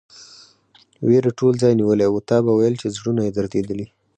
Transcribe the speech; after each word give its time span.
وېرې 1.07 1.31
ټول 1.39 1.53
ځای 1.61 1.73
نیولی 1.79 2.07
و، 2.09 2.15
تا 2.29 2.37
به 2.45 2.51
ویل 2.55 2.75
چې 2.81 2.87
زړونه 2.95 3.21
یې 3.27 3.31
درېدلي. 3.37 3.87